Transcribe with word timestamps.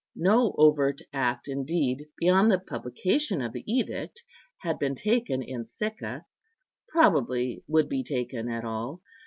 No 0.15 0.55
overt 0.57 1.03
act, 1.13 1.47
indeed, 1.47 2.07
beyond 2.17 2.49
the 2.49 2.57
publication 2.57 3.39
of 3.39 3.53
the 3.53 3.63
edict, 3.71 4.23
had 4.61 4.79
been 4.79 4.95
taken 4.95 5.43
in 5.43 5.63
Sicca—probably 5.63 7.63
would 7.67 7.87
be 7.87 8.03
taken 8.03 8.49
at 8.49 8.65
all. 8.65 9.03